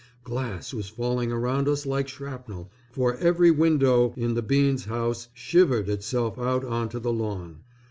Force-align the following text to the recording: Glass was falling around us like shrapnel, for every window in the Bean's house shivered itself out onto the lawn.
Glass 0.23 0.73
was 0.73 0.89
falling 0.89 1.31
around 1.31 1.67
us 1.67 1.85
like 1.85 2.07
shrapnel, 2.07 2.71
for 2.91 3.17
every 3.17 3.51
window 3.51 4.13
in 4.17 4.33
the 4.33 4.41
Bean's 4.41 4.85
house 4.85 5.27
shivered 5.31 5.87
itself 5.89 6.39
out 6.39 6.65
onto 6.65 6.97
the 6.99 7.13
lawn. 7.13 7.59